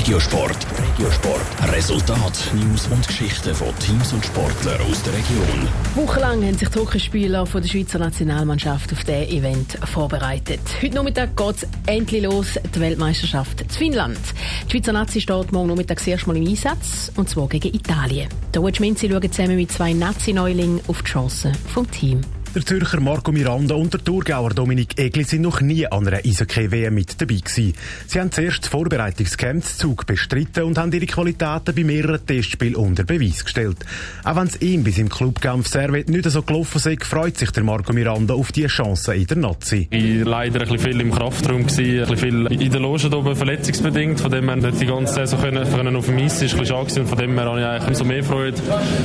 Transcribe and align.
Regiosport. 0.00 0.56
Regiosport. 0.96 1.72
Resultat, 1.74 2.50
News 2.54 2.86
und 2.86 3.06
Geschichten 3.06 3.54
von 3.54 3.68
Teams 3.80 4.14
und 4.14 4.24
Sportlern 4.24 4.80
aus 4.80 5.02
der 5.02 5.12
Region. 5.12 5.68
Wochenlang 5.94 6.42
haben 6.42 6.56
sich 6.56 6.70
die 6.70 6.78
Hockeyspieler 6.78 7.44
von 7.44 7.60
der 7.60 7.68
Schweizer 7.68 7.98
Nationalmannschaft 7.98 8.94
auf 8.94 9.04
dieses 9.04 9.28
Event 9.28 9.78
vorbereitet. 9.84 10.60
Heute 10.80 10.94
Nachmittag 10.94 11.36
geht 11.36 11.56
es 11.56 11.68
endlich 11.84 12.22
los, 12.22 12.58
die 12.74 12.80
Weltmeisterschaft 12.80 13.60
in 13.60 13.68
Finnland. 13.68 14.18
Die 14.68 14.70
Schweizer 14.70 14.92
Nazi 14.92 15.20
steht 15.20 15.52
morgen 15.52 15.68
Nachmittag 15.68 16.02
das 16.02 16.26
Mal 16.26 16.36
im 16.38 16.48
Einsatz, 16.48 17.12
und 17.16 17.28
zwar 17.28 17.46
gegen 17.48 17.74
Italien. 17.74 18.30
Der 18.54 18.74
Schminzi 18.74 19.10
schaut 19.10 19.34
zusammen 19.34 19.56
mit 19.56 19.70
zwei 19.70 19.92
Nazi-Neulingen 19.92 20.80
auf 20.88 21.02
die 21.02 21.10
Chancen 21.10 21.52
vom 21.74 21.88
Team. 21.90 22.22
Der 22.52 22.66
Zürcher 22.66 22.98
Marco 22.98 23.30
Miranda 23.30 23.76
und 23.76 23.92
der 23.92 24.02
Thurgauer 24.02 24.50
Dominik 24.50 24.98
Egli 24.98 25.22
sind 25.22 25.42
noch 25.42 25.60
nie 25.60 25.86
an 25.86 26.08
einer 26.08 26.16
Eishockey-WM 26.16 26.92
mit 26.92 27.20
dabei 27.20 27.36
gewesen. 27.36 27.74
Sie 28.08 28.18
haben 28.18 28.32
zuerst 28.32 28.64
das 28.64 28.70
Vorbereitungscamp 28.70 29.62
Zug 29.62 30.04
bestritten 30.04 30.64
und 30.64 30.76
haben 30.76 30.90
ihre 30.90 31.06
Qualitäten 31.06 31.72
bei 31.72 31.84
mehreren 31.84 32.26
Testspielen 32.26 32.74
unter 32.74 33.04
Beweis 33.04 33.44
gestellt. 33.44 33.76
Auch 34.24 34.34
wenn 34.34 34.48
es 34.48 34.60
ihm 34.60 34.82
bis 34.82 34.98
im 34.98 35.08
Clubkampf 35.08 35.68
Servet 35.68 36.08
nicht 36.08 36.28
so 36.28 36.42
gelaufen 36.42 36.78
ist, 36.78 37.04
freut 37.04 37.38
sich 37.38 37.52
der 37.52 37.62
Marco 37.62 37.92
Miranda 37.92 38.34
auf 38.34 38.50
die 38.50 38.66
Chance 38.66 39.14
in 39.14 39.28
der 39.28 39.36
Nazi. 39.36 39.86
Ich 39.88 40.24
war 40.24 40.30
leider 40.30 40.62
ein 40.62 40.68
bisschen 40.68 40.80
viel 40.80 41.00
im 41.02 41.12
Kraftraum, 41.12 41.60
ein 41.60 41.66
bisschen 41.66 42.16
viel 42.16 42.46
in 42.46 42.72
der 42.72 42.80
Loge 42.80 43.16
oben 43.16 43.36
verletzungsbedingt, 43.36 44.18
von 44.18 44.30
dem 44.32 44.48
her 44.48 44.56
nicht 44.56 44.80
die 44.80 44.86
ganze 44.86 45.14
Saison 45.14 45.40
können, 45.40 45.70
können 45.72 45.94
auf 45.94 46.06
dem 46.06 46.18
Eis 46.18 46.42
ist 46.42 46.54
ein 46.54 46.58
bisschen 46.58 46.66
schade 46.66 47.00
und 47.00 47.08
von 47.08 47.16
dem 47.16 47.32
her 47.34 47.44
habe 47.44 47.60
ich 47.60 47.66
eigentlich 47.66 47.88
umso 47.90 48.04
mehr 48.04 48.24
Freude. 48.24 48.60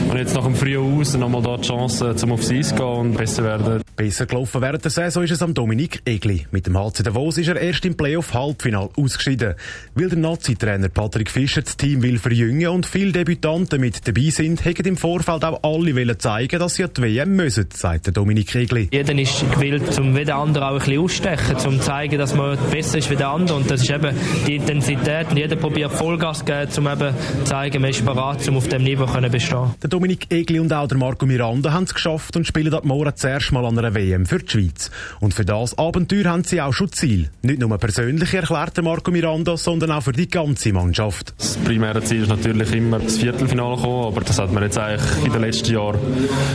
Und 0.09 0.17
jetzt 0.17 0.33
nach 0.33 0.45
dem 0.45 0.55
Frühen 0.55 0.99
aus 0.99 1.15
nochmal 1.15 1.43
da 1.43 1.57
die 1.57 1.67
Chance, 1.67 2.15
zum 2.15 2.31
aufs 2.31 2.49
Eis 2.49 2.69
zu 2.69 2.75
gehen 2.75 2.85
und 2.85 3.13
besser 3.15 3.34
werden. 3.43 3.81
Besser 3.95 4.25
gelaufen 4.25 4.61
während 4.61 4.83
der 4.83 4.91
Saison 4.91 5.23
ist 5.23 5.31
es 5.31 5.41
am 5.41 5.53
Dominik 5.53 6.01
Egli. 6.05 6.47
Mit 6.51 6.67
dem 6.67 6.77
HC 6.77 7.03
Davos 7.03 7.37
ist 7.37 7.47
er 7.47 7.55
erst 7.55 7.85
im 7.85 7.95
Playoff-Halbfinal 7.95 8.89
ausgeschieden. 8.95 9.55
Weil 9.93 10.09
der 10.09 10.17
Nazi-Trainer 10.17 10.89
Patrick 10.89 11.29
Fischer 11.31 11.61
das 11.61 11.77
Team 11.77 12.01
will 12.03 12.19
verjüngen 12.19 12.69
und 12.69 12.85
viele 12.85 13.11
Debütanten 13.11 13.79
mit 13.79 14.07
dabei 14.07 14.29
sind, 14.29 14.65
hätten 14.65 14.87
im 14.87 14.97
Vorfeld 14.97 15.43
auch 15.45 15.63
alle 15.63 15.95
wollen 15.95 16.19
zeigen, 16.19 16.59
dass 16.59 16.75
sie 16.75 16.83
an 16.83 16.91
die 16.95 17.01
WM 17.01 17.35
müssen, 17.35 17.67
sagt 17.73 18.07
der 18.07 18.13
Dominik 18.13 18.53
Egli. 18.55 18.89
Jeder 18.91 19.17
ist 19.17 19.49
gewillt, 19.51 19.99
um 19.99 20.15
wie 20.15 20.25
der 20.25 20.35
andere 20.35 20.67
auch 20.67 20.73
ein 20.73 20.79
bisschen 20.79 20.99
ausstechen, 20.99 21.55
um 21.65 21.79
zu 21.79 21.85
zeigen, 21.85 22.17
dass 22.17 22.35
man 22.35 22.57
besser 22.71 22.97
ist 22.97 23.09
wie 23.09 23.15
der 23.15 23.29
andere. 23.29 23.57
Und 23.57 23.69
das 23.69 23.81
ist 23.81 23.89
eben 23.89 24.15
die 24.45 24.55
Intensität. 24.55 25.29
Und 25.29 25.37
jeder 25.37 25.55
probiert 25.55 25.91
Vollgas 25.91 26.39
zu 26.39 26.45
geben, 26.45 26.71
um 26.77 26.87
eben 26.87 27.13
zu 27.39 27.43
zeigen, 27.45 27.81
man 27.81 27.91
ist 27.91 28.05
bereit, 28.05 28.47
um 28.47 28.57
auf 28.57 28.67
dem 28.67 28.83
Niveau 28.83 29.05
zu 29.05 29.21
bestehen. 29.29 29.73
Der 29.81 29.89
Dominik 29.89 30.31
Egli 30.31 30.59
und 30.59 30.71
auch 30.73 30.87
der 30.87 30.97
Marco 30.97 31.25
Miranda 31.25 31.71
haben 31.71 31.83
es 31.83 31.93
geschafft 31.93 32.35
und 32.35 32.45
spielen 32.45 32.73
ab 32.73 32.85
morgen 32.85 33.15
zuerst 33.25 33.51
mal 33.51 33.65
an 33.65 33.79
einer 33.79 33.95
WM 33.95 34.27
für 34.27 34.37
die 34.37 34.51
Schweiz. 34.51 34.91
Und 35.19 35.33
für 35.33 35.45
das 35.45 35.75
Abenteuer 35.79 36.25
haben 36.25 36.43
sie 36.43 36.61
auch 36.61 36.73
schon 36.73 36.91
Ziel. 36.91 37.31
Nicht 37.41 37.59
nur 37.59 37.75
persönlich 37.79 38.31
erklärt 38.35 38.79
Marco 38.83 39.09
Miranda, 39.09 39.57
sondern 39.57 39.89
auch 39.93 40.03
für 40.03 40.11
die 40.11 40.29
ganze 40.29 40.71
Mannschaft. 40.71 41.33
Das 41.39 41.57
primäre 41.57 42.03
Ziel 42.03 42.21
ist 42.21 42.29
natürlich 42.29 42.71
immer 42.75 42.99
das 42.99 43.17
Viertelfinale 43.17 43.77
kommen, 43.77 44.05
aber 44.05 44.21
das 44.21 44.37
hat 44.37 44.53
man 44.53 44.61
jetzt 44.61 44.77
eigentlich 44.77 45.25
in 45.25 45.31
den 45.31 45.41
letzten 45.41 45.73
Jahren 45.73 45.97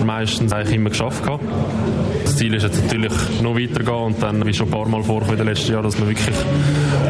meistens 0.06 0.52
eigentlich 0.52 0.77
immer 0.77 0.90
geschafft. 0.90 1.24
Das 2.24 2.36
Ziel 2.36 2.54
ist 2.54 2.62
jetzt 2.62 2.84
natürlich 2.84 3.12
noch 3.42 3.56
weitergehen 3.56 4.05
und 4.05 4.22
dann, 4.22 4.46
wie 4.46 4.55
schon 4.55 4.68
ein 4.68 4.70
paar 4.70 4.86
Mal 4.86 5.02
vorgekommen 5.02 5.40
in 5.40 5.46
den 5.46 5.52
letzten 5.52 5.72
Jahren, 5.72 5.82
dass 5.82 5.98
man 5.98 6.08
wirklich 6.08 6.36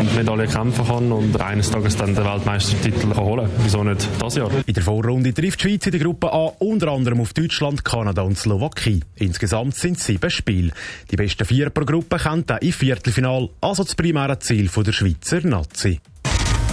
um 0.01 0.09
die 0.09 0.17
Medaille 0.17 0.47
kämpfen 0.47 0.87
kann 0.87 1.13
und 1.13 1.41
eines 1.41 1.71
Tages 1.71 1.97
dann 1.97 2.15
den 2.15 2.25
Weltmeistertitel 2.25 3.15
holen 3.17 3.47
kann. 3.47 3.65
Wieso 3.65 3.85
nicht 3.85 4.09
das 4.19 4.37
Jahr? 4.37 4.51
In 4.67 4.75
der 4.75 4.83
Vorrunde 4.83 5.35
trifft 5.35 5.63
die 5.63 5.69
Schweiz 5.69 5.87
in 5.87 5.93
der 5.93 6.01
Gruppe 6.01 6.33
A 6.33 6.53
unter 6.59 6.89
anderem 6.89 7.21
auf 7.21 7.33
Deutschland, 7.33 7.85
Kanada 7.85 8.23
und 8.23 8.39
Slowakei. 8.39 9.01
Insgesamt 9.17 9.75
sind 9.75 9.99
es 9.99 10.07
sieben 10.07 10.31
Spiele. 10.31 10.73
Die 11.11 11.17
besten 11.17 11.45
vier 11.45 11.71
pro 11.71 11.85
Gruppe 11.85 12.19
kommen 12.19 12.47
dann 12.47 12.59
im 12.59 12.73
Viertelfinal, 12.73 13.49
also 13.61 13.85
das 13.85 13.95
primäre 13.95 14.39
Ziel 14.39 14.69
der 14.69 14.93
Schweizer 14.93 15.41
Nazi. 15.47 16.01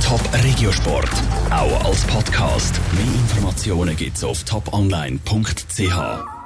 Top 0.03 0.21
Regiosport, 0.33 1.11
auch 1.49 1.85
als 1.85 2.01
Podcast. 2.05 2.79
Mehr 2.93 3.03
Informationen 3.03 3.95
gibt's 3.97 4.23
auf 4.23 4.43
toponline.ch. 4.43 6.36